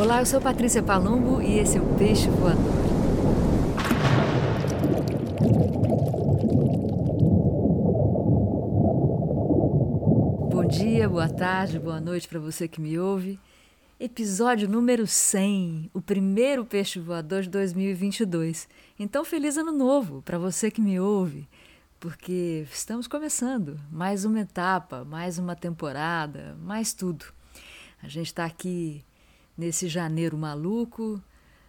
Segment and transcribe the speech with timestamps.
[0.00, 2.72] Olá, eu sou Patrícia Palumbo e esse é o Peixe Voador.
[10.50, 13.38] Bom dia, boa tarde, boa noite para você que me ouve.
[14.00, 18.70] Episódio número 100, o primeiro Peixe Voador de 2022.
[18.98, 21.46] Então, feliz ano novo para você que me ouve,
[22.00, 27.26] porque estamos começando mais uma etapa, mais uma temporada, mais tudo.
[28.02, 29.04] A gente está aqui
[29.56, 31.22] nesse janeiro maluco,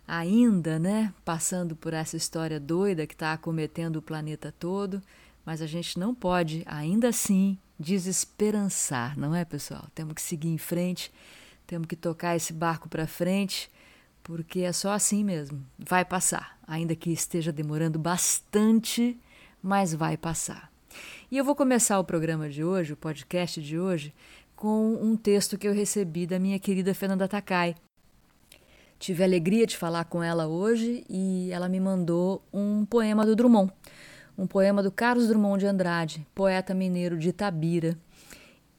[0.08, 5.02] ainda, né, passando por essa história doida que está acometendo o planeta todo,
[5.46, 9.88] mas a gente não pode, ainda assim, desesperançar, não é, pessoal?
[9.96, 11.12] Temos que seguir em frente,
[11.66, 13.70] temos que tocar esse barco para frente,
[14.24, 15.66] porque é só assim mesmo.
[15.80, 19.20] Vai passar, ainda que esteja demorando bastante,
[19.64, 20.72] mas vai passar.
[21.32, 24.14] E eu vou começar o programa de hoje, o podcast de hoje,
[24.62, 27.74] com um texto que eu recebi da minha querida Fernanda Takai.
[29.00, 33.36] Tive a alegria de falar com ela hoje e ela me mandou um poema do
[33.36, 33.74] Drummond,
[34.38, 37.98] um poema do Carlos Drummond de Andrade, poeta mineiro de Itabira,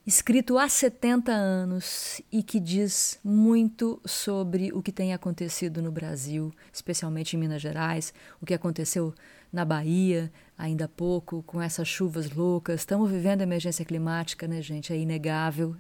[0.06, 6.52] escrito há 70 anos e que diz muito sobre o que tem acontecido no Brasil,
[6.72, 9.12] especialmente em Minas Gerais, o que aconteceu
[9.52, 12.80] na Bahia ainda há pouco, com essas chuvas loucas.
[12.80, 14.92] Estamos vivendo emergência climática, né, gente?
[14.92, 15.76] É inegável.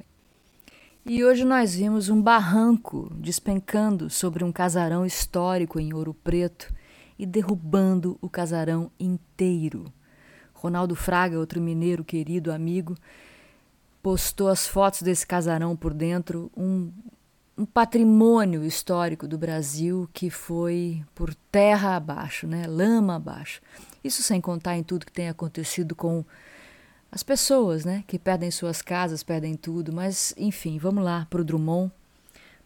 [1.04, 6.72] E hoje nós vimos um barranco despencando sobre um casarão histórico em Ouro Preto
[7.18, 9.92] e derrubando o casarão inteiro.
[10.52, 12.96] Ronaldo Fraga, outro mineiro querido, amigo,
[14.00, 16.92] postou as fotos desse casarão por dentro, um,
[17.62, 22.66] um patrimônio histórico do Brasil que foi por terra abaixo, né?
[22.66, 23.62] lama abaixo.
[24.02, 26.24] Isso sem contar em tudo que tem acontecido com
[27.10, 28.02] as pessoas né?
[28.08, 29.92] que perdem suas casas, perdem tudo.
[29.92, 31.92] Mas, enfim, vamos lá para o Drummond,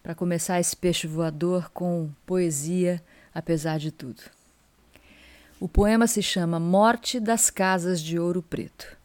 [0.03, 3.03] para começar esse peixe voador com poesia,
[3.35, 4.23] apesar de tudo.
[5.61, 8.97] O poema se chama Morte das Casas de Ouro Preto.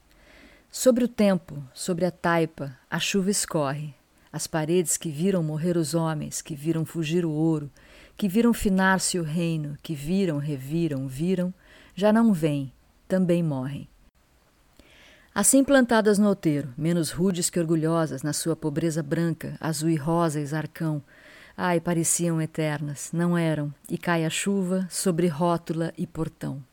[0.72, 3.94] Sobre o tempo, sobre a taipa, a chuva escorre.
[4.31, 7.69] As paredes que viram morrer os homens, que viram fugir o ouro,
[8.16, 11.53] que viram finar-se o reino, que viram, reviram, viram,
[11.94, 12.72] já não vêm,
[13.08, 13.90] também morrem.
[15.34, 20.46] Assim plantadas no outeiro, menos rudes que orgulhosas, na sua pobreza branca, azul e rosa
[20.46, 21.02] zarcão,
[21.56, 26.63] ai, pareciam eternas, não eram, e cai a chuva sobre rótula e portão.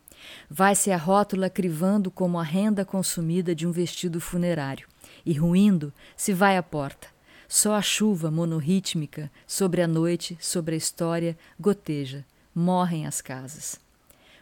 [0.50, 4.88] Vai-se a rótula crivando como a renda consumida de um vestido funerário,
[5.25, 7.17] e ruindo se vai a porta.
[7.48, 12.25] Só a chuva monorrítmica sobre a noite, sobre a história, goteja.
[12.54, 13.81] Morrem as casas.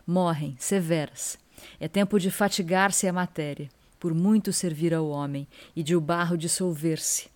[0.04, 1.38] Morrem, severas.
[1.78, 3.68] É tempo de fatigar-se a matéria,
[4.00, 7.28] por muito servir ao homem, e de o barro dissolver-se.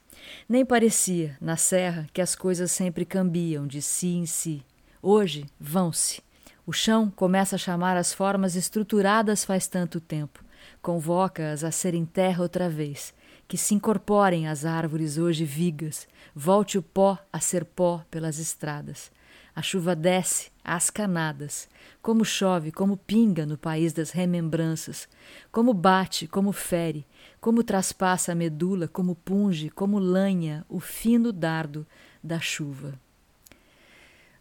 [0.48, 4.62] Nem parecia, na serra, que as coisas sempre cambiam de si em si.
[5.00, 6.20] Hoje vão-se.
[6.66, 10.44] O chão começa a chamar as formas estruturadas faz tanto tempo,
[10.82, 13.14] convoca-as a serem terra outra vez,
[13.50, 19.10] que se incorporem as árvores hoje vigas, volte o pó a ser pó pelas estradas.
[19.56, 21.68] A chuva desce às canadas,
[22.00, 25.08] como chove, como pinga no país das remembranças,
[25.50, 27.04] como bate, como fere,
[27.40, 31.84] como traspassa a medula, como punge, como lanha o fino dardo
[32.22, 32.94] da chuva.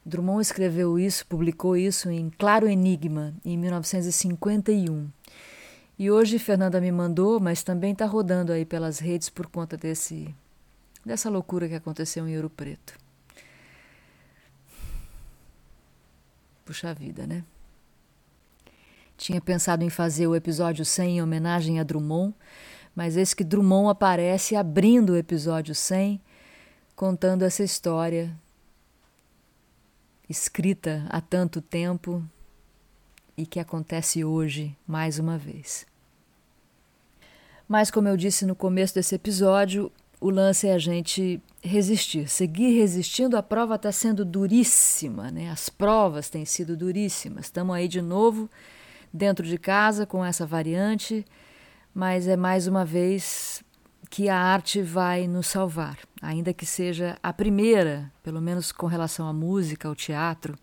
[0.05, 5.09] Drummond escreveu isso, publicou isso em Claro Enigma, em 1951.
[5.99, 10.33] E hoje Fernanda me mandou, mas também está rodando aí pelas redes por conta desse
[11.05, 12.97] dessa loucura que aconteceu em Ouro Preto.
[16.63, 17.43] Puxa vida, né?
[19.17, 22.33] Tinha pensado em fazer o episódio 100 em homenagem a Drummond,
[22.95, 26.21] mas esse que Drummond aparece abrindo o episódio 100,
[26.95, 28.33] contando essa história
[30.29, 32.23] escrita há tanto tempo
[33.39, 35.85] e que acontece hoje mais uma vez.
[37.67, 39.89] Mas, como eu disse no começo desse episódio,
[40.19, 43.37] o lance é a gente resistir, seguir resistindo.
[43.37, 45.49] A prova está sendo duríssima, né?
[45.49, 47.45] as provas têm sido duríssimas.
[47.45, 48.49] Estamos aí de novo
[49.13, 51.25] dentro de casa com essa variante,
[51.93, 53.63] mas é mais uma vez
[54.09, 59.27] que a arte vai nos salvar, ainda que seja a primeira, pelo menos com relação
[59.27, 60.57] à música, ao teatro,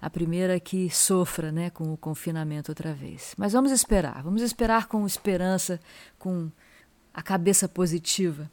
[0.00, 3.34] a primeira que sofra né, com o confinamento outra vez.
[3.36, 5.80] Mas vamos esperar, vamos esperar com esperança,
[6.18, 6.50] com
[7.12, 8.50] a cabeça positiva.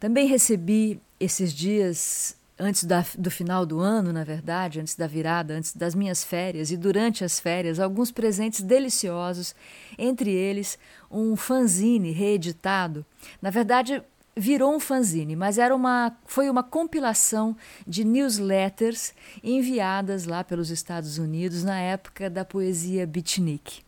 [0.00, 5.54] Também recebi esses dias antes da, do final do ano, na verdade, antes da virada,
[5.54, 9.54] antes das minhas férias e durante as férias, alguns presentes deliciosos,
[9.98, 10.78] entre eles
[11.10, 13.04] um fanzine reeditado.
[13.40, 14.02] Na verdade,
[14.36, 17.56] virou um fanzine, mas era uma, foi uma compilação
[17.86, 19.12] de newsletters
[19.42, 23.82] enviadas lá pelos Estados Unidos na época da poesia beatnik.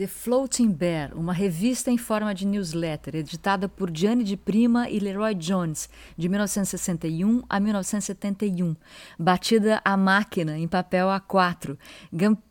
[0.00, 4.98] The Floating Bear, uma revista em forma de newsletter, editada por Gianni de Prima e
[4.98, 8.74] Leroy Jones, de 1961 a 1971,
[9.18, 11.76] batida à máquina em papel A4,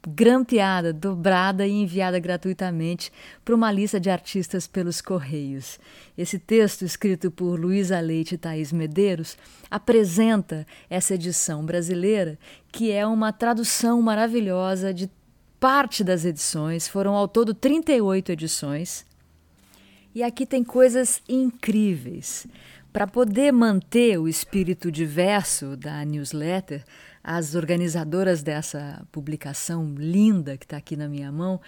[0.08, 3.12] grampeada, dobrada e enviada gratuitamente
[3.44, 5.80] para uma lista de artistas pelos Correios.
[6.16, 9.36] Esse texto, escrito por Luísa Leite e Thaís Medeiros,
[9.72, 12.38] apresenta essa edição brasileira,
[12.72, 15.10] que é uma tradução maravilhosa de
[15.60, 19.06] parte das edições, foram ao todo 38 edições.
[20.14, 22.48] E aqui tem coisas incríveis.
[22.92, 26.84] Para poder manter o espírito diverso da newsletter,
[27.24, 31.62] as organizadoras dessa publicação linda que está aqui na minha mão,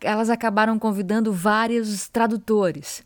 [0.00, 3.04] elas acabaram convidando vários tradutores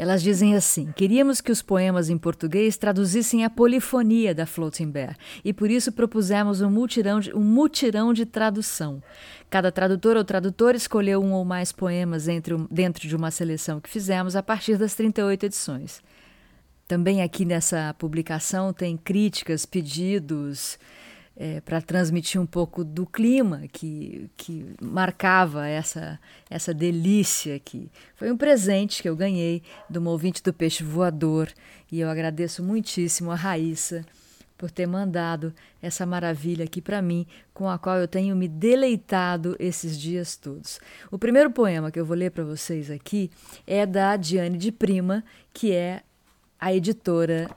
[0.00, 5.14] elas dizem assim: queríamos que os poemas em português traduzissem a polifonia da Floating Bear
[5.44, 9.02] e por isso propusemos um mutirão de, um mutirão de tradução.
[9.50, 13.90] Cada tradutor ou tradutor escolheu um ou mais poemas entre, dentro de uma seleção que
[13.90, 16.02] fizemos a partir das 38 edições.
[16.88, 20.78] Também aqui nessa publicação tem críticas, pedidos,
[21.36, 26.18] é, para transmitir um pouco do clima que, que marcava essa,
[26.48, 27.90] essa delícia aqui.
[28.14, 31.48] Foi um presente que eu ganhei de uma ouvinte do Peixe Voador
[31.90, 34.04] e eu agradeço muitíssimo a Raíssa
[34.58, 39.56] por ter mandado essa maravilha aqui para mim, com a qual eu tenho me deleitado
[39.58, 40.78] esses dias todos.
[41.10, 43.30] O primeiro poema que eu vou ler para vocês aqui
[43.66, 45.24] é da Diane de Prima,
[45.54, 46.02] que é
[46.58, 47.48] a editora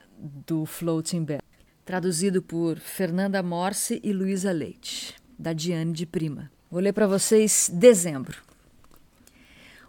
[0.48, 1.42] do Floating Bear
[1.86, 6.50] traduzido por Fernanda Morse e Luísa Leite, da Diane de Prima.
[6.72, 8.42] Vou ler para vocês dezembro.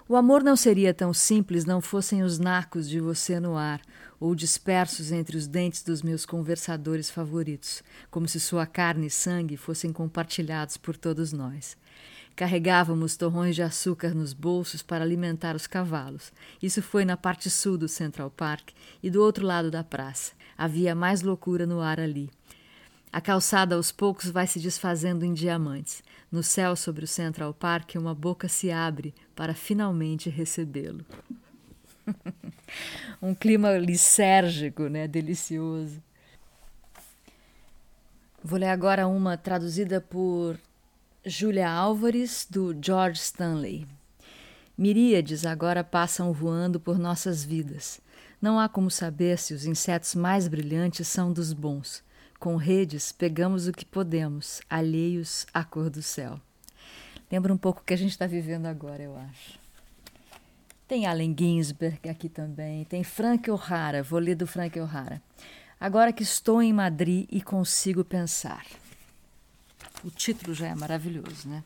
[0.06, 3.80] O amor não seria tão simples não fossem os nacos de você no ar,
[4.20, 9.56] ou dispersos entre os dentes dos meus conversadores favoritos, como se sua carne e sangue
[9.56, 11.76] fossem compartilhados por todos nós.
[12.36, 16.32] Carregávamos torrões de açúcar nos bolsos para alimentar os cavalos.
[16.60, 18.70] Isso foi na parte sul do Central Park
[19.02, 20.32] e do outro lado da praça.
[20.56, 22.30] Havia mais loucura no ar ali.
[23.12, 26.02] A calçada aos poucos vai se desfazendo em diamantes.
[26.32, 31.04] No céu sobre o Central Park, uma boca se abre para finalmente recebê-lo.
[33.22, 35.06] um clima lisérgico, né?
[35.06, 36.02] Delicioso.
[38.42, 40.58] Vou ler agora uma traduzida por
[41.24, 43.86] Júlia Álvares, do George Stanley.
[44.76, 48.00] Miríades agora passam voando por nossas vidas.
[48.44, 52.04] Não há como saber se os insetos mais brilhantes são dos bons.
[52.38, 56.38] Com redes, pegamos o que podemos, alheios à cor do céu.
[57.32, 59.58] Lembra um pouco o que a gente está vivendo agora, eu acho.
[60.86, 65.22] Tem Allen Ginsberg aqui também, tem Frank O'Hara, vou ler do Frank O'Hara.
[65.80, 68.66] Agora que estou em Madrid e consigo pensar.
[70.04, 71.64] O título já é maravilhoso, né?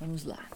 [0.00, 0.53] Vamos lá.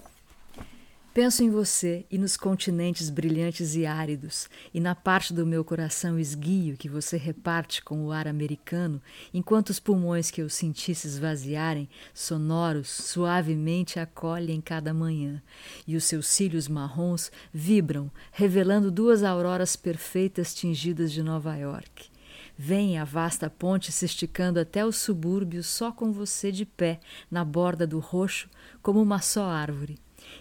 [1.20, 6.16] Penso em você e nos continentes brilhantes e áridos, e na parte do meu coração
[6.16, 9.02] esguio que você reparte com o ar americano,
[9.34, 15.42] enquanto os pulmões que eu senti se esvaziarem, sonoros, suavemente acolhem cada manhã,
[15.88, 22.10] e os seus cílios marrons vibram, revelando duas auroras perfeitas tingidas de Nova York.
[22.56, 27.44] Vem a vasta ponte se esticando até os subúrbios só com você de pé, na
[27.44, 28.48] borda do roxo,
[28.80, 29.98] como uma só árvore.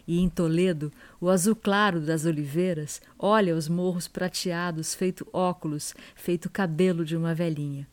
[0.07, 6.49] E em Toledo, o azul claro das oliveiras olha os morros prateados, feito óculos, feito
[6.49, 7.87] cabelo de uma velhinha.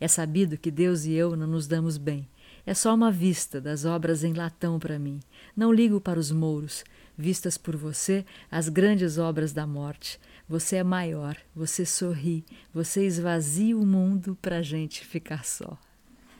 [0.00, 2.28] É sabido que Deus e eu não nos damos bem.
[2.66, 5.20] É só uma vista das obras em latão para mim.
[5.56, 6.84] Não ligo para os mouros.
[7.16, 10.20] Vistas por você, as grandes obras da morte.
[10.48, 15.76] Você é maior, você sorri, você esvazia o mundo para gente ficar só.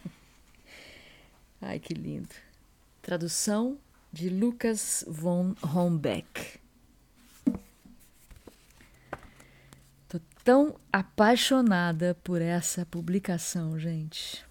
[1.61, 2.35] Ai, que lindo.
[3.03, 3.77] Tradução
[4.13, 6.59] de Lucas von Hombeck.
[10.09, 14.45] Tô tão apaixonada por essa publicação, gente.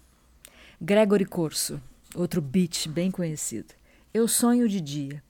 [0.80, 1.80] Gregory Corso,
[2.14, 3.74] outro beat bem conhecido.
[4.14, 5.22] Eu sonho de dia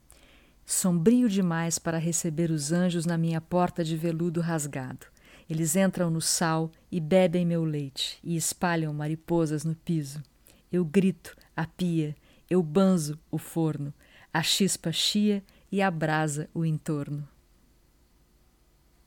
[0.68, 5.06] sombrio demais para receber os anjos na minha porta de veludo rasgado.
[5.48, 10.22] Eles entram no sal e bebem meu leite e espalham mariposas no piso.
[10.70, 12.14] Eu grito a pia,
[12.50, 13.94] eu banzo o forno,
[14.32, 17.26] a chispa chia e a brasa o entorno.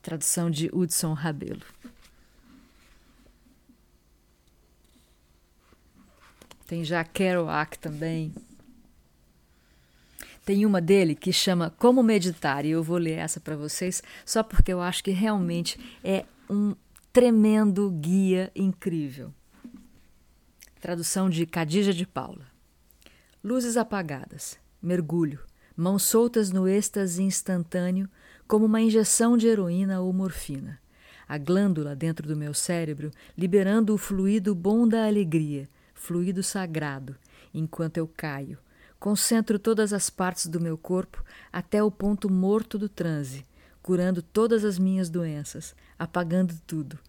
[0.02, 1.62] Tradução de Hudson Rabelo.
[6.66, 8.34] Tem já Kerouac também.
[10.46, 14.42] Tem uma dele que chama Como Meditar, e eu vou ler essa para vocês, só
[14.42, 16.76] porque eu acho que realmente é um
[17.14, 19.34] tremendo guia incrível.
[20.80, 22.48] Tradução de Cadija de Paula.
[23.44, 25.40] Luzes apagadas, mergulho,
[25.76, 28.10] mãos soltas no êxtase instantâneo,
[28.48, 30.80] como uma injeção de heroína ou morfina.
[31.28, 37.16] A glândula dentro do meu cérebro liberando o fluido bom da alegria, fluido sagrado,
[37.54, 38.58] enquanto eu caio.
[39.00, 43.46] Concentro todas as partes do meu corpo até o ponto morto do transe,
[43.82, 47.00] curando todas as minhas doenças, apagando tudo.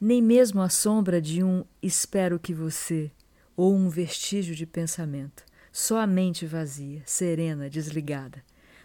[0.00, 3.10] Nem mesmo a sombra de um espero que você
[3.56, 5.47] ou um vestígio de pensamento.
[5.72, 8.42] Só a mente vazia, serena, desligada.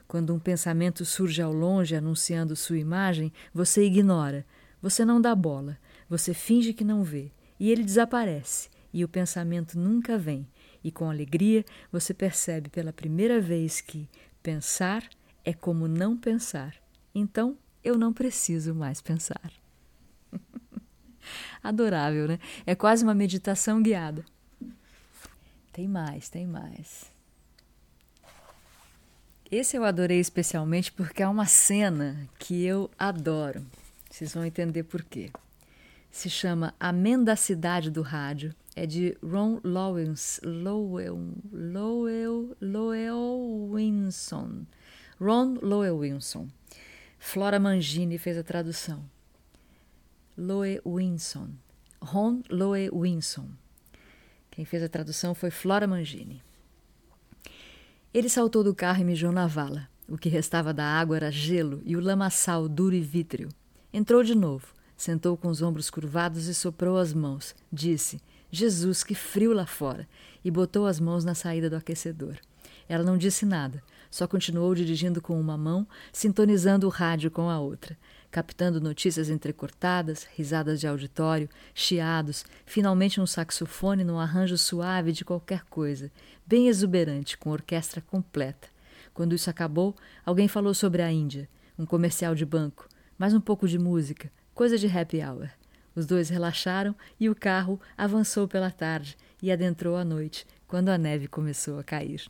[0.08, 4.46] Quando um pensamento surge ao longe anunciando sua imagem, você ignora,
[4.82, 5.78] você não dá bola,
[6.10, 10.48] você finge que não vê, e ele desaparece, e o pensamento nunca vem,
[10.84, 14.08] e com alegria você percebe pela primeira vez que
[14.42, 15.08] pensar
[15.44, 16.76] é como não pensar.
[17.16, 19.52] Então eu não preciso mais pensar.
[21.64, 22.40] Adorável, né?
[22.66, 24.26] É quase uma meditação guiada.
[25.74, 27.12] Tem mais, tem mais.
[29.52, 33.66] Esse eu adorei especialmente porque é uma cena que eu adoro.
[34.10, 35.32] Vocês vão entender por quê.
[36.12, 38.54] Se chama A Mendacidade do Rádio.
[38.76, 41.20] É de Ron Lowens, Lowell,
[41.52, 42.56] Lowell,
[43.72, 44.66] Winson.
[45.20, 46.48] Ron Lowell Winson.
[47.20, 49.04] Flora Mangini fez a tradução.
[50.36, 51.50] Loe Winson.
[52.02, 53.50] Ron Loe Winson.
[54.54, 56.40] Quem fez a tradução foi Flora Mangini.
[58.14, 59.90] Ele saltou do carro e mijou na vala.
[60.08, 63.50] O que restava da água era gelo e o lamaçal duro e vítreo.
[63.92, 67.56] Entrou de novo, sentou com os ombros curvados e soprou as mãos.
[67.72, 70.08] Disse: Jesus, que frio lá fora!
[70.46, 72.38] E botou as mãos na saída do aquecedor.
[72.88, 73.82] Ela não disse nada,
[74.12, 77.98] só continuou dirigindo com uma mão, sintonizando o rádio com a outra
[78.34, 85.64] captando notícias entrecortadas, risadas de auditório, chiados, finalmente um saxofone num arranjo suave de qualquer
[85.66, 86.12] coisa,
[86.44, 88.70] bem exuberante, com orquestra completa.
[89.14, 91.48] Quando isso acabou, alguém falou sobre a Índia,
[91.78, 95.52] um comercial de banco, mais um pouco de música, coisa de happy hour.
[95.96, 100.98] Os dois relaxaram e o carro avançou pela tarde e adentrou a noite, quando a
[100.98, 102.26] neve começou a cair.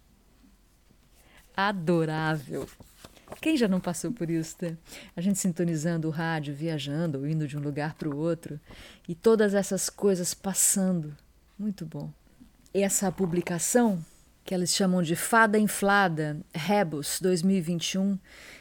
[1.56, 2.68] Adorável!
[3.42, 4.56] Quem já não passou por isso?
[4.62, 4.78] Né?
[5.16, 8.60] A gente sintonizando o rádio, viajando ou indo de um lugar para o outro
[9.08, 11.16] e todas essas coisas passando.
[11.58, 12.12] Muito bom.
[12.74, 14.04] Essa publicação,
[14.44, 18.18] que eles chamam de Fada Inflada, Rebus 2021,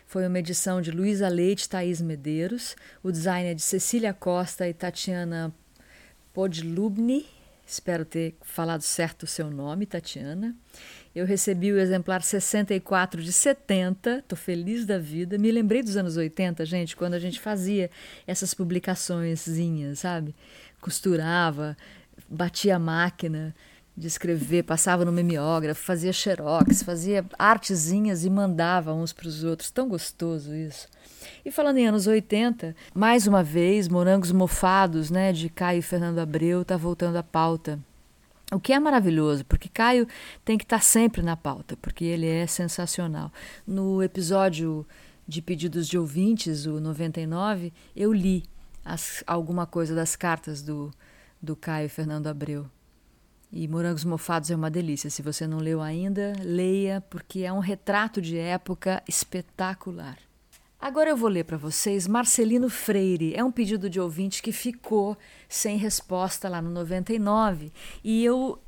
[0.06, 2.76] foi uma edição de Luísa Leite e Thaís Medeiros.
[3.02, 5.52] O design é de Cecília Costa e Tatiana
[6.34, 7.26] Podlubny.
[7.66, 10.54] Espero ter falado certo o seu nome, Tatiana.
[11.14, 15.36] Eu recebi o exemplar 64 de 70, tô feliz da vida.
[15.36, 17.90] Me lembrei dos anos 80, gente, quando a gente fazia
[18.26, 20.34] essas publicaçõezinhas, sabe?
[20.80, 21.76] Costurava,
[22.28, 23.54] batia a máquina
[23.94, 29.70] de escrever, passava no mimeógrafo, fazia xerox, fazia artezinhas e mandava uns para os outros.
[29.70, 30.88] Tão gostoso isso.
[31.44, 36.64] E falando em anos 80, mais uma vez, Morangos Mofados, né, de Caio Fernando Abreu,
[36.64, 37.78] tá voltando à pauta.
[38.52, 40.06] O que é maravilhoso, porque Caio
[40.44, 43.32] tem que estar sempre na pauta, porque ele é sensacional.
[43.66, 44.86] No episódio
[45.26, 48.44] de pedidos de ouvintes, o 99, eu li
[48.84, 50.90] as, alguma coisa das cartas do,
[51.40, 52.68] do Caio Fernando Abreu.
[53.50, 55.08] E Morangos Mofados é uma delícia.
[55.08, 60.18] Se você não leu ainda, leia, porque é um retrato de época espetacular.
[60.82, 63.36] Agora eu vou ler para vocês Marcelino Freire.
[63.36, 65.16] É um pedido de ouvinte que ficou
[65.48, 67.70] sem resposta lá no 99
[68.02, 68.58] e eu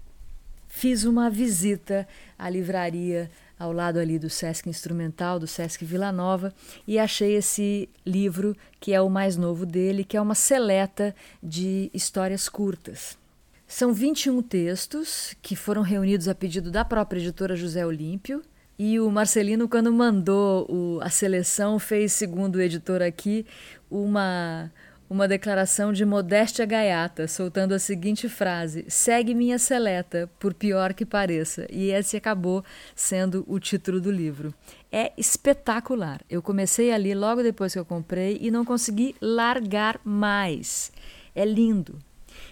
[0.69, 2.07] fiz uma visita
[2.39, 3.29] à livraria
[3.59, 6.55] ao lado ali do Sesc Instrumental, do Sesc Vila Nova,
[6.87, 11.91] e achei esse livro, que é o mais novo dele, que é uma seleta de
[11.93, 13.19] histórias curtas.
[13.67, 18.41] São 21 textos que foram reunidos a pedido da própria editora José Olímpio
[18.79, 23.47] e o Marcelino, quando mandou o, a seleção, fez, segundo o editor aqui,
[23.89, 24.73] uma,
[25.09, 31.07] uma declaração de modéstia gaiata, soltando a seguinte frase: segue minha seleta, por pior que
[31.07, 31.69] pareça.
[31.71, 32.65] E esse acabou
[32.97, 34.53] sendo o título do livro.
[34.91, 36.21] É espetacular.
[36.29, 40.91] Eu comecei ali logo depois que eu comprei e não consegui largar mais.
[41.33, 41.99] É lindo.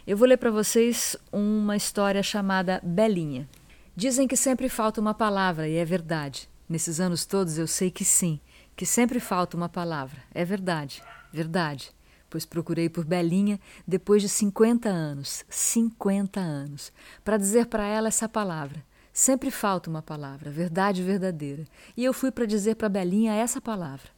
[0.07, 3.49] Eu vou ler para vocês uma história chamada Belinha.
[3.95, 6.49] Dizem que sempre falta uma palavra, e é verdade.
[6.67, 8.41] Nesses anos todos eu sei que sim,
[8.75, 10.23] que sempre falta uma palavra.
[10.35, 11.93] É verdade, verdade.
[12.31, 16.91] Pois procurei por Belinha depois de 50 anos, 50 anos,
[17.23, 18.83] para dizer para ela essa palavra.
[19.13, 21.67] Sempre falta uma palavra, verdade verdadeira.
[21.95, 24.09] E eu fui para dizer para Belinha essa palavra.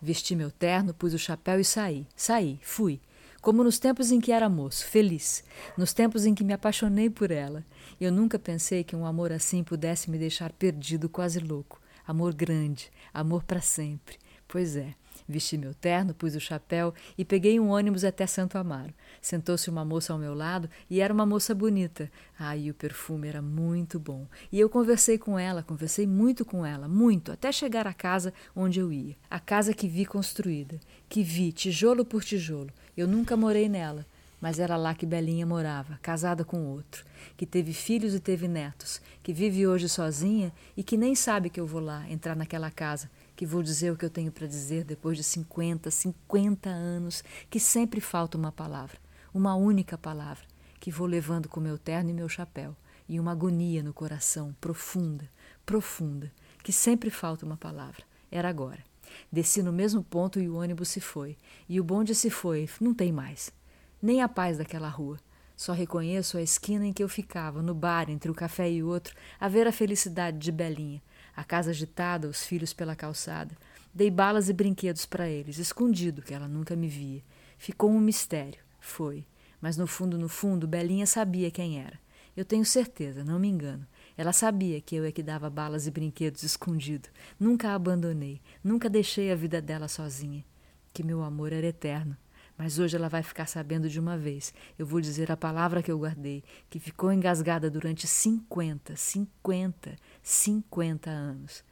[0.00, 2.06] Vesti meu terno, pus o chapéu e saí.
[2.16, 2.98] Saí, fui.
[3.40, 5.42] Como nos tempos em que era moço, feliz.
[5.76, 7.64] Nos tempos em que me apaixonei por ela.
[8.00, 11.80] Eu nunca pensei que um amor assim pudesse me deixar perdido, quase louco.
[12.06, 14.18] Amor grande, amor para sempre.
[14.46, 14.94] Pois é,
[15.30, 18.92] Vesti meu terno, pus o chapéu e peguei um ônibus até Santo Amaro.
[19.20, 22.10] Sentou-se uma moça ao meu lado e era uma moça bonita.
[22.56, 24.26] E o perfume era muito bom.
[24.50, 28.80] E eu conversei com ela, conversei muito com ela, muito, até chegar à casa onde
[28.80, 29.16] eu ia.
[29.28, 32.70] A casa que vi construída, que vi tijolo por tijolo.
[32.96, 34.06] Eu nunca morei nela,
[34.40, 37.04] mas era lá que Belinha morava, casada com outro,
[37.36, 41.60] que teve filhos e teve netos, que vive hoje sozinha e que nem sabe que
[41.60, 44.84] eu vou lá entrar naquela casa que vou dizer o que eu tenho para dizer
[44.84, 48.98] depois de 50, 50 anos, que sempre falta uma palavra,
[49.32, 50.44] uma única palavra,
[50.78, 52.76] que vou levando com meu terno e meu chapéu,
[53.08, 55.28] e uma agonia no coração, profunda,
[55.64, 56.32] profunda,
[56.62, 58.02] que sempre falta uma palavra.
[58.30, 58.84] Era agora.
[59.30, 61.36] Desci no mesmo ponto e o ônibus se foi.
[61.68, 63.52] E o bonde se foi, não tem mais.
[64.00, 65.18] Nem a paz daquela rua.
[65.56, 69.14] Só reconheço a esquina em que eu ficava, no bar, entre o café e outro,
[69.38, 71.02] a ver a felicidade de Belinha,
[71.36, 73.54] a casa agitada, os filhos pela calçada.
[73.92, 77.22] Dei balas e brinquedos para eles, escondido, que ela nunca me via.
[77.58, 78.69] Ficou um mistério.
[78.80, 79.26] Foi.
[79.60, 81.98] Mas no fundo, no fundo, Belinha sabia quem era.
[82.36, 83.86] Eu tenho certeza, não me engano.
[84.16, 87.08] Ela sabia que eu é que dava balas e brinquedos escondido.
[87.38, 90.44] Nunca a abandonei, nunca deixei a vida dela sozinha.
[90.92, 92.16] Que meu amor era eterno.
[92.56, 94.52] Mas hoje ela vai ficar sabendo de uma vez.
[94.78, 101.10] Eu vou dizer a palavra que eu guardei, que ficou engasgada durante cinquenta, cinquenta, cinquenta
[101.10, 101.64] anos.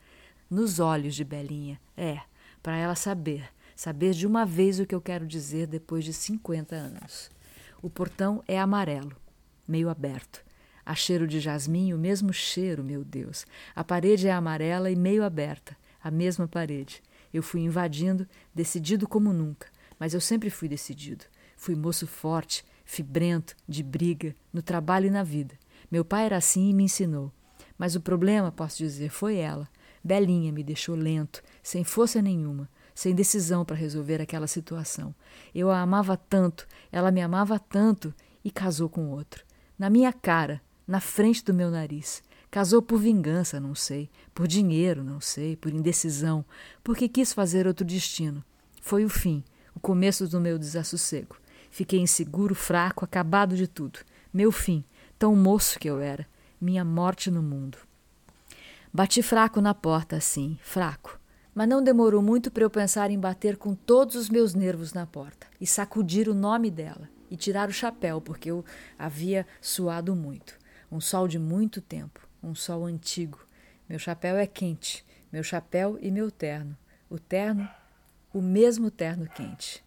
[0.50, 1.78] Nos olhos de Belinha.
[1.94, 2.20] É,
[2.62, 3.50] para ela saber,
[3.80, 7.30] saber de uma vez o que eu quero dizer depois de cinquenta anos.
[7.80, 9.16] O portão é amarelo,
[9.66, 10.44] meio aberto.
[10.84, 13.46] Há cheiro de jasmim, o mesmo cheiro, meu Deus.
[13.76, 17.00] A parede é amarela e meio aberta, a mesma parede.
[17.32, 19.68] Eu fui invadindo, decidido como nunca
[19.98, 21.24] mas eu sempre fui decidido.
[21.56, 25.58] Fui moço forte, fibrento, de briga, no trabalho e na vida.
[25.90, 27.32] Meu pai era assim e me ensinou.
[27.76, 29.68] Mas o problema, posso dizer, foi ela.
[30.02, 35.14] Belinha me deixou lento, sem força nenhuma, sem decisão para resolver aquela situação.
[35.54, 38.12] Eu a amava tanto, ela me amava tanto
[38.44, 39.44] e casou com outro.
[39.78, 42.24] Na minha cara, na frente do meu nariz.
[42.50, 46.44] Casou por vingança, não sei, por dinheiro, não sei, por indecisão,
[46.82, 48.42] porque quis fazer outro destino.
[48.82, 49.44] Foi o fim
[49.76, 51.36] o começo do meu desassossego.
[51.70, 54.00] Fiquei inseguro, fraco, acabado de tudo.
[54.34, 54.84] Meu fim,
[55.16, 56.26] tão moço que eu era.
[56.60, 57.78] Minha morte no mundo.
[58.92, 61.16] Bati fraco na porta, assim, fraco.
[61.54, 65.06] Mas não demorou muito para eu pensar em bater com todos os meus nervos na
[65.06, 68.64] porta e sacudir o nome dela e tirar o chapéu, porque eu
[68.98, 70.56] havia suado muito.
[70.90, 73.44] Um sol de muito tempo, um sol antigo.
[73.88, 76.76] Meu chapéu é quente, meu chapéu e meu terno.
[77.10, 77.68] O terno
[78.32, 79.82] o mesmo terno quente.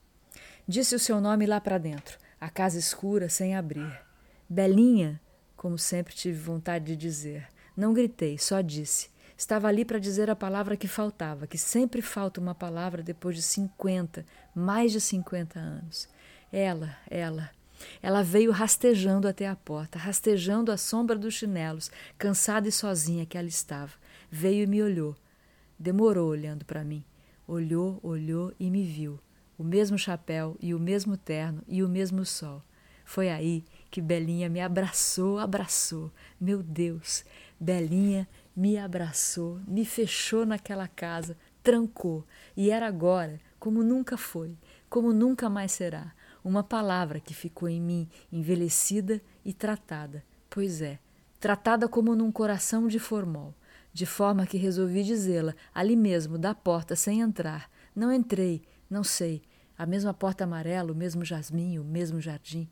[0.67, 4.01] Disse o seu nome lá para dentro, a casa escura sem abrir.
[4.49, 5.21] Belinha,
[5.55, 7.47] como sempre tive vontade de dizer.
[7.77, 9.10] Não gritei, só disse.
[9.41, 13.41] Estava ali para dizer a palavra que faltava, que sempre falta uma palavra depois de
[13.41, 14.23] cinquenta,
[14.53, 16.07] mais de cinquenta anos.
[16.53, 17.49] Ela, ela.
[18.03, 23.35] Ela veio rastejando até a porta, rastejando a sombra dos chinelos, cansada e sozinha que
[23.35, 23.93] ela estava.
[24.29, 25.15] Veio e me olhou.
[25.77, 27.03] Demorou olhando para mim.
[27.47, 29.19] Olhou, olhou e me viu.
[29.57, 32.61] O mesmo chapéu e o mesmo terno e o mesmo sol.
[33.03, 36.11] Foi aí que Belinha me abraçou, abraçou.
[36.39, 37.25] Meu Deus,
[37.59, 42.25] Belinha me abraçou, me fechou naquela casa, trancou.
[42.55, 44.57] E era agora, como nunca foi,
[44.89, 46.13] como nunca mais será.
[46.43, 50.23] Uma palavra que ficou em mim envelhecida e tratada.
[50.49, 50.99] Pois é,
[51.39, 53.53] tratada como num coração de formol
[53.93, 57.69] de forma que resolvi dizê-la ali mesmo, da porta, sem entrar.
[57.95, 59.41] Não entrei, não sei.
[59.77, 62.69] A mesma porta amarela, o mesmo jasmim, o mesmo jardim.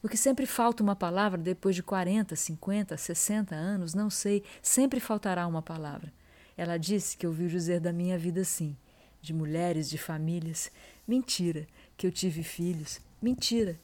[0.00, 5.46] Porque sempre falta uma palavra depois de 40, 50, 60 anos, não sei, sempre faltará
[5.46, 6.12] uma palavra.
[6.56, 8.76] Ela disse que ouviu dizer da minha vida sim,
[9.20, 10.70] de mulheres, de famílias.
[11.06, 13.00] Mentira, que eu tive filhos.
[13.20, 13.78] Mentira.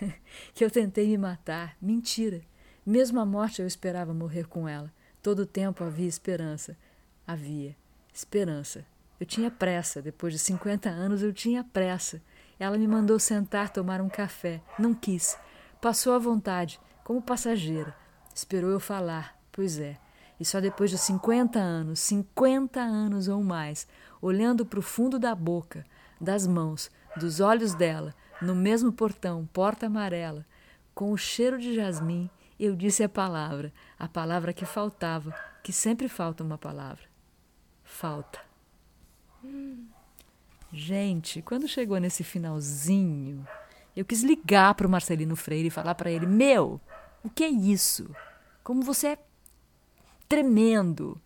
[0.54, 1.76] que eu tentei me matar.
[1.80, 2.42] Mentira.
[2.84, 4.92] Mesmo a morte eu esperava morrer com ela.
[5.22, 6.76] Todo o tempo havia esperança.
[7.26, 7.76] Havia
[8.12, 8.84] esperança.
[9.18, 10.02] Eu tinha pressa.
[10.02, 12.20] Depois de 50 anos, eu tinha pressa.
[12.58, 14.62] Ela me mandou sentar tomar um café.
[14.78, 15.38] Não quis.
[15.80, 17.94] Passou à vontade, como passageira.
[18.34, 19.36] Esperou eu falar.
[19.50, 19.98] Pois é.
[20.38, 23.86] E só depois de 50 anos, 50 anos ou mais,
[24.20, 25.84] olhando para o fundo da boca,
[26.20, 30.44] das mãos, dos olhos dela, no mesmo portão, porta amarela,
[30.94, 32.28] com o cheiro de jasmim
[32.64, 35.34] eu disse a palavra, a palavra que faltava,
[35.64, 37.02] que sempre falta uma palavra.
[37.82, 38.38] Falta.
[40.72, 43.46] Gente, quando chegou nesse finalzinho,
[43.94, 46.80] eu quis ligar para o Marcelino Freire e falar para ele: Meu,
[47.22, 48.10] o que é isso?
[48.64, 49.18] Como você é
[50.26, 51.20] tremendo!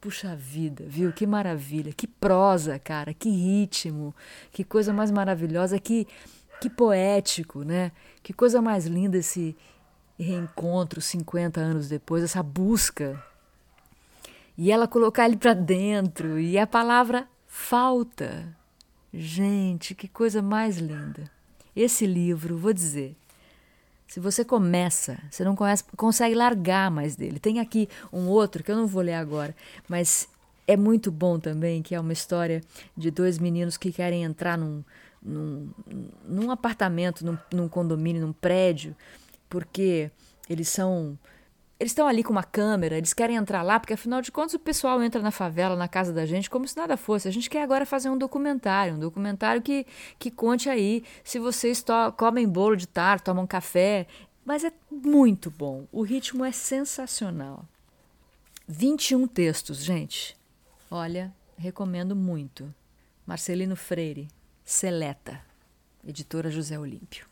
[0.00, 1.12] Puxa vida, viu?
[1.12, 4.14] Que maravilha, que prosa, cara, que ritmo,
[4.50, 6.06] que coisa mais maravilhosa, que,
[6.60, 7.92] que poético, né?
[8.24, 9.56] Que coisa mais linda esse
[10.18, 13.22] reencontro 50 anos depois, essa busca.
[14.58, 18.54] E ela colocar ele para dentro, e a palavra falta.
[19.16, 21.30] Gente, que coisa mais linda.
[21.74, 23.14] Esse livro, vou dizer,
[24.08, 27.38] se você começa, você não conhece, consegue largar mais dele.
[27.38, 29.54] Tem aqui um outro que eu não vou ler agora,
[29.88, 30.28] mas
[30.66, 32.60] é muito bom também, que é uma história
[32.96, 34.82] de dois meninos que querem entrar num,
[35.22, 35.70] num,
[36.26, 38.96] num apartamento, num, num condomínio, num prédio,
[39.48, 40.10] porque
[40.50, 41.16] eles são
[41.78, 44.58] eles estão ali com uma câmera, eles querem entrar lá, porque afinal de contas o
[44.58, 47.26] pessoal entra na favela, na casa da gente, como se nada fosse.
[47.26, 49.84] A gente quer agora fazer um documentário, um documentário que,
[50.18, 51.84] que conte aí se vocês
[52.16, 54.06] comem bolo de tar, tomam café.
[54.44, 57.64] Mas é muito bom, o ritmo é sensacional.
[58.68, 60.36] 21 textos, gente.
[60.90, 62.72] Olha, recomendo muito.
[63.26, 64.28] Marcelino Freire,
[64.64, 65.40] Seleta,
[66.06, 67.26] editora José Olímpio.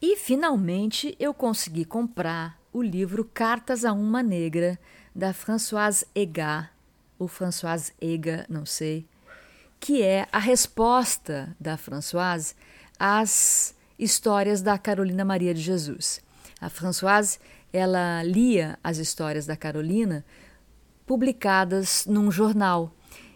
[0.00, 4.76] E finalmente eu consegui comprar o livro Cartas a uma Negra,
[5.14, 6.68] da Françoise Egat,
[7.16, 9.06] ou Françoise Ega, não sei,
[9.78, 12.56] que é a resposta da Françoise
[12.98, 16.20] às histórias da Carolina Maria de Jesus.
[16.60, 17.38] A Françoise,
[17.72, 20.24] ela lia as histórias da Carolina
[21.06, 22.92] publicadas num jornal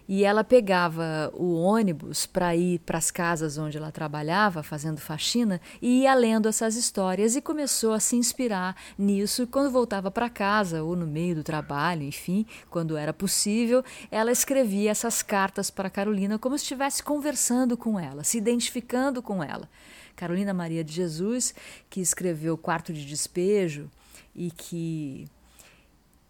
[0.08, 5.60] e ela pegava o ônibus para ir para as casas onde ela trabalhava, fazendo faxina,
[5.82, 9.42] e ia lendo essas histórias e começou a se inspirar nisso.
[9.42, 14.32] E quando voltava para casa, ou no meio do trabalho, enfim, quando era possível, ela
[14.32, 19.68] escrevia essas cartas para Carolina como se estivesse conversando com ela, se identificando com ela.
[20.16, 21.54] Carolina Maria de Jesus,
[21.90, 23.90] que escreveu Quarto de Despejo
[24.34, 25.28] e que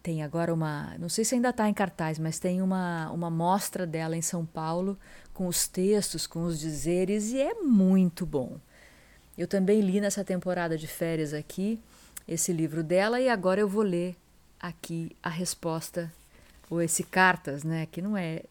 [0.01, 3.85] tem agora uma, não sei se ainda está em cartaz, mas tem uma, uma mostra
[3.85, 4.97] dela em São Paulo
[5.33, 8.57] com os textos, com os dizeres, e é muito bom.
[9.37, 11.79] Eu também li nessa temporada de férias aqui
[12.27, 14.15] esse livro dela e agora eu vou ler
[14.59, 16.11] aqui a resposta
[16.69, 18.43] ou esse cartas, né, que não é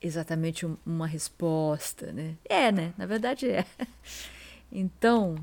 [0.00, 2.34] exatamente uma resposta, né?
[2.44, 2.94] É, né?
[2.96, 3.64] Na verdade é.
[4.72, 5.36] Então,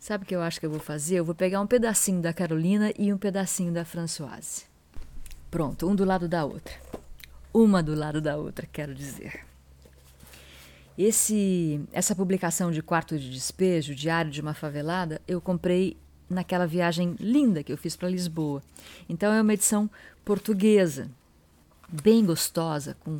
[0.00, 1.16] Sabe o que eu acho que eu vou fazer?
[1.16, 4.64] Eu vou pegar um pedacinho da Carolina e um pedacinho da Françoise.
[5.50, 6.72] Pronto, um do lado da outra.
[7.52, 9.44] Uma do lado da outra, quero dizer.
[10.96, 15.98] Esse, essa publicação de Quarto de Despejo, Diário de uma Favelada, eu comprei
[16.30, 18.62] naquela viagem linda que eu fiz para Lisboa.
[19.06, 19.90] Então é uma edição
[20.24, 21.10] portuguesa,
[21.86, 23.18] bem gostosa, com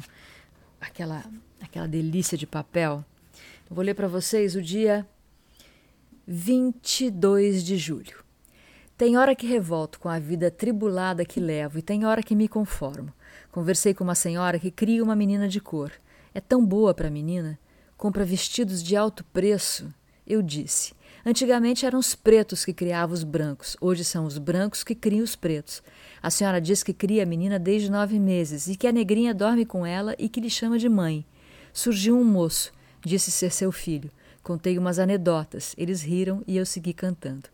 [0.81, 1.27] aquela,
[1.61, 3.05] aquela delícia de papel.
[3.69, 5.07] Eu vou ler para vocês o dia
[6.33, 8.23] 22 de julho.
[8.97, 12.47] Tem hora que revolto com a vida tribulada que levo e tem hora que me
[12.47, 13.13] conformo.
[13.51, 15.91] Conversei com uma senhora que cria uma menina de cor.
[16.33, 17.59] É tão boa para a menina.
[17.97, 19.93] Compra vestidos de alto preço.
[20.25, 20.93] Eu disse.
[21.27, 25.35] Antigamente eram os pretos que criavam os brancos, hoje são os brancos que criam os
[25.35, 25.83] pretos.
[26.23, 29.67] A senhora diz que cria a menina desde nove meses e que a negrinha dorme
[29.67, 31.27] com ela e que lhe chama de mãe.
[31.73, 32.73] Surgiu um moço,
[33.05, 34.13] disse ser seu filho.
[34.43, 37.49] Contei umas anedotas, eles riram e eu segui cantando.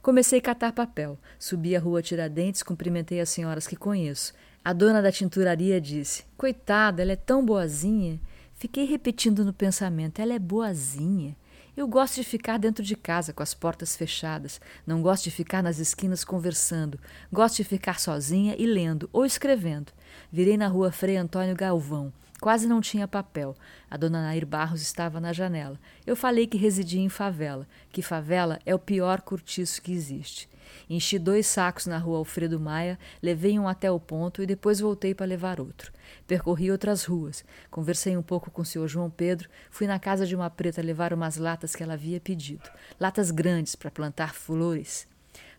[0.00, 4.32] Comecei a catar papel, subi a rua Tiradentes, cumprimentei as senhoras que conheço.
[4.64, 8.20] A dona da tinturaria disse: Coitada, ela é tão boazinha.
[8.54, 11.36] Fiquei repetindo no pensamento: ela é boazinha.
[11.74, 14.60] Eu gosto de ficar dentro de casa com as portas fechadas.
[14.86, 17.00] Não gosto de ficar nas esquinas conversando.
[17.32, 19.90] Gosto de ficar sozinha e lendo ou escrevendo.
[20.30, 22.12] Virei na rua Frei Antônio Galvão.
[22.42, 23.54] Quase não tinha papel.
[23.88, 25.78] A dona Nair Barros estava na janela.
[26.04, 30.48] Eu falei que residia em favela, que favela é o pior cortiço que existe.
[30.90, 35.14] Enchi dois sacos na rua Alfredo Maia, levei um até o ponto e depois voltei
[35.14, 35.92] para levar outro.
[36.26, 40.34] Percorri outras ruas, conversei um pouco com o senhor João Pedro, fui na casa de
[40.34, 42.68] uma preta levar umas latas que ela havia pedido.
[42.98, 45.06] Latas grandes para plantar flores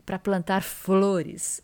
[0.06, 1.62] para plantar flores.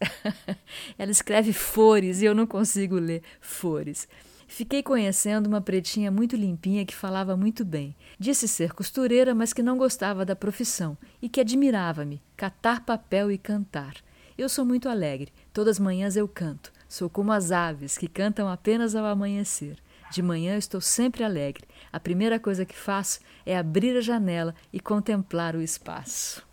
[0.98, 4.08] ela escreve flores e eu não consigo ler flores.
[4.52, 7.96] Fiquei conhecendo uma pretinha muito limpinha que falava muito bem.
[8.18, 13.38] Disse ser costureira, mas que não gostava da profissão e que admirava-me catar papel e
[13.38, 13.94] cantar.
[14.36, 15.32] Eu sou muito alegre.
[15.54, 16.74] Todas as manhãs eu canto.
[16.90, 19.78] Sou como as aves que cantam apenas ao amanhecer.
[20.12, 21.68] De manhã estou sempre alegre.
[21.94, 26.49] A primeira coisa que faço é abrir a janela e contemplar o espaço.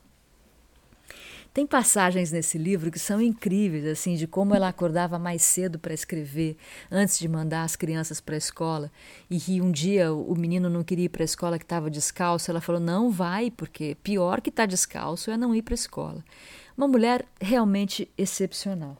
[1.57, 5.95] Tem passagens nesse livro que são incríveis, assim, de como ela acordava mais cedo para
[5.95, 6.55] escrever,
[6.91, 8.93] antes de mandar as crianças para a escola,
[9.31, 12.51] e que um dia o menino não queria ir para a escola que estava descalço,
[12.51, 15.77] ela falou: "Não vai, porque pior que estar tá descalço é não ir para a
[15.77, 16.23] escola".
[16.77, 18.99] Uma mulher realmente excepcional.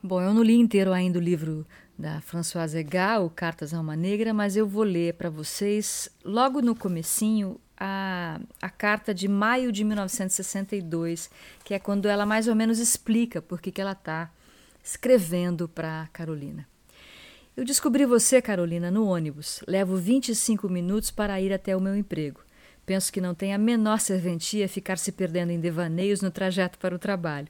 [0.00, 1.66] Bom, eu não li inteiro ainda o livro
[1.98, 6.76] da Françoise Egal, Cartas a uma Negra, mas eu vou ler para vocês logo no
[6.76, 11.30] comecinho a, a carta de maio de 1962,
[11.64, 14.30] que é quando ela mais ou menos explica por que, ela está
[14.82, 16.66] escrevendo para Carolina.
[17.56, 19.62] Eu descobri você, Carolina, no ônibus.
[19.66, 22.40] Levo 25 minutos para ir até o meu emprego.
[22.84, 26.94] Penso que não tem a menor serventia ficar se perdendo em devaneios no trajeto para
[26.94, 27.48] o trabalho.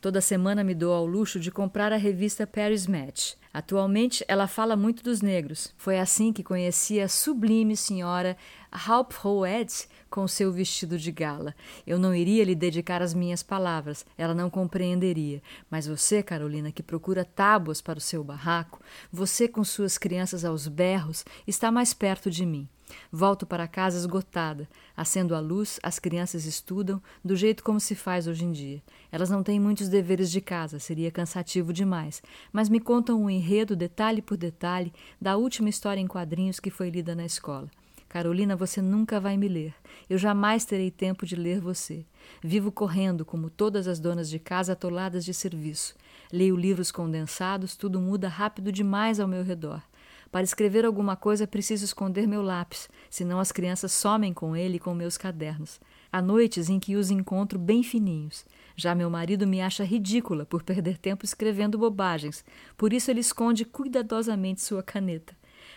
[0.00, 3.34] Toda semana me dou ao luxo de comprar a revista Paris Match.
[3.58, 5.74] Atualmente, ela fala muito dos negros.
[5.76, 8.36] Foi assim que conheci a sublime senhora
[8.70, 11.56] Halp Hoed com seu vestido de gala.
[11.84, 15.42] Eu não iria lhe dedicar as minhas palavras, ela não compreenderia.
[15.68, 20.68] Mas você, Carolina, que procura tábuas para o seu barraco, você com suas crianças aos
[20.68, 22.68] berros, está mais perto de mim.
[23.10, 24.68] Volto para casa esgotada.
[24.96, 28.82] Acendo a luz, as crianças estudam do jeito como se faz hoje em dia.
[29.10, 32.22] Elas não têm muitos deveres de casa, seria cansativo demais,
[32.52, 36.90] mas me contam um enredo, detalhe por detalhe, da última história em quadrinhos que foi
[36.90, 37.70] lida na escola.
[38.08, 39.74] Carolina, você nunca vai me ler.
[40.08, 42.06] Eu jamais terei tempo de ler você.
[42.42, 45.94] Vivo correndo, como todas as donas de casa atoladas de serviço.
[46.32, 49.82] Leio livros condensados, tudo muda rápido demais ao meu redor.
[50.30, 54.80] Para escrever alguma coisa preciso esconder meu lápis, senão as crianças somem com ele e
[54.80, 55.80] com meus cadernos.
[56.12, 58.44] Há noites em que os encontro bem fininhos.
[58.76, 62.44] Já meu marido me acha ridícula por perder tempo escrevendo bobagens,
[62.76, 65.34] por isso ele esconde cuidadosamente sua caneta.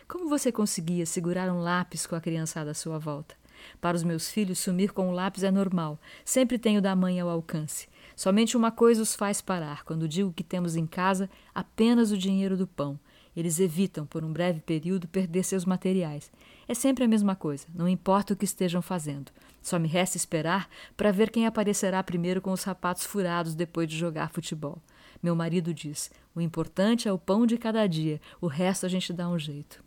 [0.08, 3.36] Como você conseguia segurar um lápis com a criançada à sua volta?
[3.80, 6.00] Para os meus filhos, sumir com o lápis é normal.
[6.26, 7.88] Sempre tenho da mãe ao alcance.
[8.16, 12.58] Somente uma coisa os faz parar: quando digo que temos em casa apenas o dinheiro
[12.58, 13.00] do pão.
[13.36, 16.32] Eles evitam, por um breve período, perder seus materiais.
[16.68, 19.32] É sempre a mesma coisa, não importa o que estejam fazendo.
[19.62, 23.98] Só me resta esperar para ver quem aparecerá primeiro com os sapatos furados depois de
[23.98, 24.82] jogar futebol.
[25.22, 29.14] Meu marido diz: o importante é o pão de cada dia, o resto a gente
[29.14, 29.84] dá um jeito.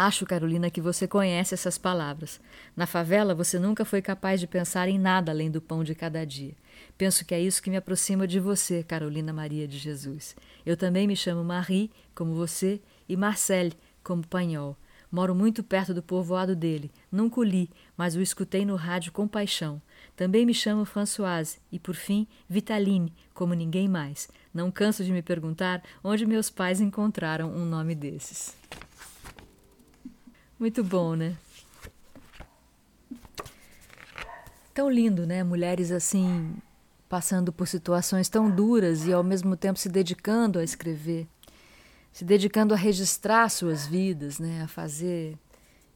[0.00, 2.40] Acho, Carolina, que você conhece essas palavras.
[2.76, 6.24] Na favela, você nunca foi capaz de pensar em nada além do pão de cada
[6.24, 6.54] dia.
[6.96, 10.36] Penso que é isso que me aproxima de você, Carolina Maria de Jesus.
[10.64, 14.76] Eu também me chamo Marie, como você, e Marcelle, como Panhol.
[15.10, 16.92] Moro muito perto do povoado dele.
[17.10, 19.82] Nunca o li, mas o escutei no rádio com paixão.
[20.14, 24.28] Também me chamo Françoise e, por fim, Vitaline, como ninguém mais.
[24.54, 28.56] Não canso de me perguntar onde meus pais encontraram um nome desses.
[30.58, 31.36] Muito bom, né?
[34.74, 35.44] Tão lindo, né?
[35.44, 36.56] Mulheres assim,
[37.08, 41.28] passando por situações tão duras e ao mesmo tempo se dedicando a escrever,
[42.12, 44.62] se dedicando a registrar suas vidas, né?
[44.62, 45.38] A fazer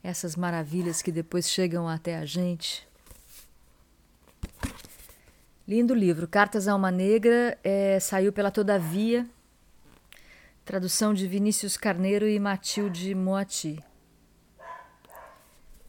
[0.01, 2.87] essas maravilhas que depois chegam até a gente.
[5.67, 6.29] Lindo livro.
[6.29, 9.27] Cartas a uma Negra é, saiu pela Todavia,
[10.65, 13.83] tradução de Vinícius Carneiro e Matilde Moati.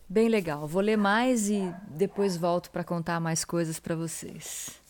[0.08, 0.68] Bem legal.
[0.68, 4.82] Vou ler mais e depois volto para contar mais coisas para vocês.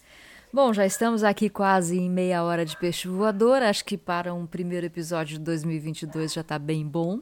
[0.52, 3.62] Bom, já estamos aqui quase em meia hora de peixe voador.
[3.62, 7.20] Acho que para um primeiro episódio de 2022 já está bem bom.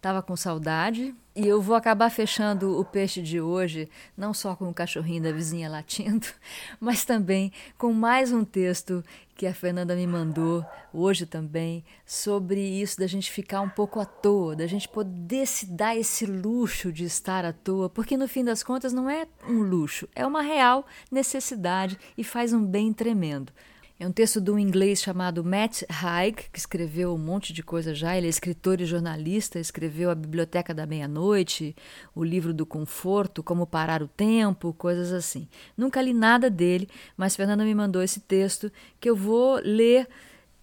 [0.00, 1.14] Tava com saudade.
[1.34, 5.32] E eu vou acabar fechando o peixe de hoje, não só com o cachorrinho da
[5.32, 6.26] vizinha latindo,
[6.80, 9.04] mas também com mais um texto
[9.36, 14.06] que a Fernanda me mandou hoje também, sobre isso da gente ficar um pouco à
[14.06, 18.42] toa, da gente poder se dar esse luxo de estar à toa, porque no fim
[18.42, 23.52] das contas não é um luxo, é uma real necessidade e faz um bem tremendo.
[23.98, 27.94] É um texto de um inglês chamado Matt Haig, que escreveu um monte de coisa
[27.94, 28.14] já.
[28.14, 31.74] Ele é escritor e jornalista, escreveu A Biblioteca da Meia-Noite,
[32.14, 35.48] O Livro do Conforto, Como Parar o Tempo, coisas assim.
[35.74, 40.06] Nunca li nada dele, mas Fernanda me mandou esse texto que eu vou ler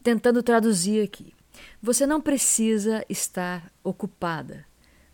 [0.04, 1.34] tentando traduzir aqui.
[1.82, 4.64] Você não precisa estar ocupada.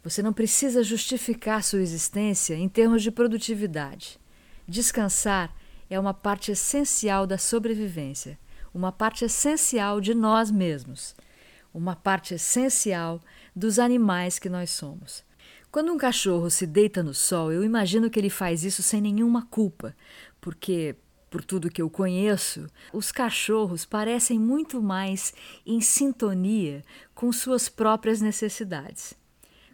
[0.03, 4.19] Você não precisa justificar sua existência em termos de produtividade.
[4.67, 5.55] Descansar
[5.89, 8.39] é uma parte essencial da sobrevivência,
[8.73, 11.15] uma parte essencial de nós mesmos,
[11.73, 13.19] uma parte essencial
[13.55, 15.23] dos animais que nós somos.
[15.71, 19.45] Quando um cachorro se deita no sol, eu imagino que ele faz isso sem nenhuma
[19.45, 19.95] culpa,
[20.41, 20.95] porque,
[21.29, 25.33] por tudo que eu conheço, os cachorros parecem muito mais
[25.65, 29.13] em sintonia com suas próprias necessidades.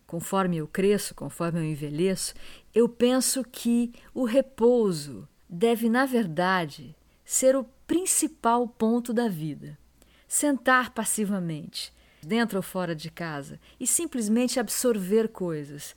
[0.05, 2.33] Conforme eu cresço, conforme eu envelheço,
[2.73, 9.77] eu penso que o repouso, deve, na verdade, ser o principal ponto da vida.
[10.27, 15.95] Sentar passivamente, dentro ou fora de casa, e simplesmente absorver coisas.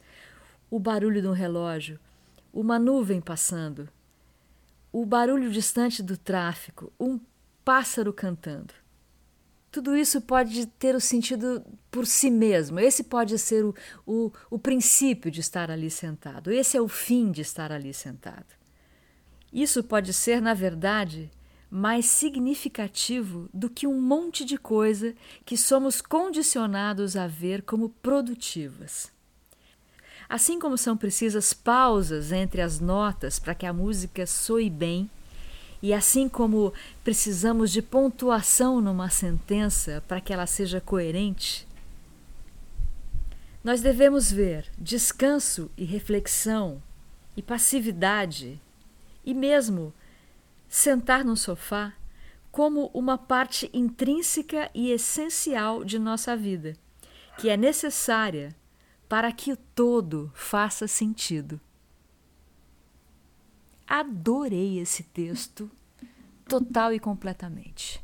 [0.71, 1.99] O barulho de um relógio,
[2.53, 3.89] uma nuvem passando,
[4.93, 7.19] o barulho distante do tráfico, um
[7.65, 8.73] pássaro cantando.
[9.71, 12.81] Tudo isso pode ter o sentido por si mesmo.
[12.81, 13.75] Esse pode ser o,
[14.07, 16.51] o, o princípio de estar ali sentado.
[16.51, 18.58] Esse é o fim de estar ali sentado.
[19.53, 21.31] Isso pode ser, na verdade,
[21.71, 29.11] mais significativo do que um monte de coisa que somos condicionados a ver como produtivas.
[30.29, 35.11] Assim como são precisas pausas entre as notas para que a música soe bem,
[35.81, 36.73] e assim como
[37.05, 41.67] precisamos de pontuação numa sentença para que ela seja coerente,
[43.63, 46.83] nós devemos ver descanso e reflexão
[47.37, 48.61] e passividade
[49.29, 49.93] e mesmo
[50.71, 51.93] sentar no sofá
[52.51, 56.75] como uma parte intrínseca e essencial de nossa vida,
[57.37, 58.57] que é necessária
[59.07, 61.61] para que o todo faça sentido.
[63.87, 65.71] Adorei esse texto,
[66.49, 68.03] total e completamente.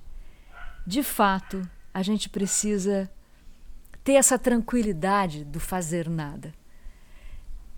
[0.86, 3.10] De fato, a gente precisa
[4.04, 6.52] ter essa tranquilidade do fazer nada,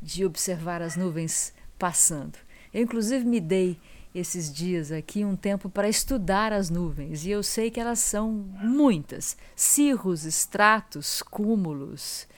[0.03, 2.46] de observar as nuvens passando.
[2.77, 3.81] Eu, inclusive, me dei
[4.15, 8.31] esses dias aqui um tempo para estudar as nuvens e eu sei que elas são
[8.31, 12.29] muitas cirros, estratos, cúmulos.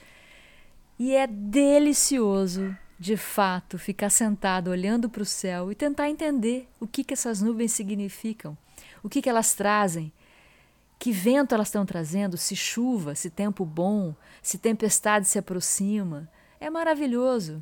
[0.97, 6.87] E é delicioso, de fato, ficar sentado olhando para o céu e tentar entender o
[6.87, 8.57] que, que essas nuvens significam,
[9.03, 10.13] o que, que elas trazem,
[11.01, 16.31] que vento elas estão trazendo, se chuva, se tempo bom, se tempestade se aproxima.
[16.61, 17.61] É maravilhoso.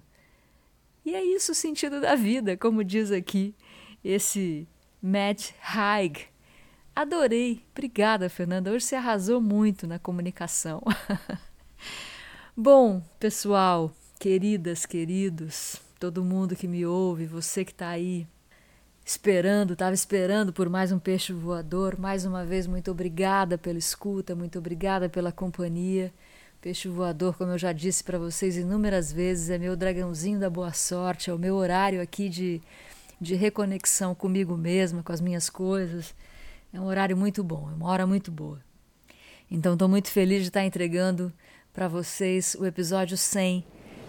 [1.06, 3.54] E é isso o sentido da vida, como diz aqui
[4.02, 4.66] esse
[5.00, 6.26] Matt Haig.
[6.96, 7.62] Adorei.
[7.70, 8.72] Obrigada, Fernanda.
[8.72, 10.82] Hoje você arrasou muito na comunicação.
[12.56, 18.26] Bom, pessoal, queridas, queridos, todo mundo que me ouve, você que está aí
[19.04, 21.96] esperando, estava esperando por mais um peixe voador.
[22.00, 26.12] Mais uma vez, muito obrigada pela escuta, muito obrigada pela companhia.
[26.66, 30.72] Peixe voador, como eu já disse para vocês inúmeras vezes, é meu dragãozinho da boa
[30.72, 32.60] sorte, é o meu horário aqui de
[33.20, 36.12] de reconexão comigo mesma, com as minhas coisas.
[36.74, 38.58] É um horário muito bom, é uma hora muito boa.
[39.48, 41.32] Então, estou muito feliz de estar entregando
[41.72, 43.64] para vocês o episódio 100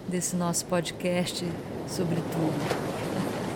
[0.09, 1.45] desse nosso podcast
[1.87, 2.57] sobre tudo.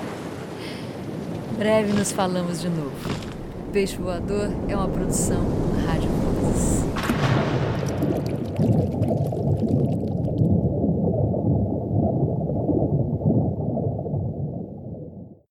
[1.57, 2.95] breve nos falamos de novo.
[3.73, 5.43] Peixe Voador é uma produção